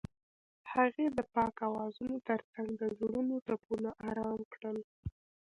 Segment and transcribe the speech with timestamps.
[0.73, 4.77] هغې د پاک اوازونو ترڅنګ د زړونو ټپونه آرام کړل.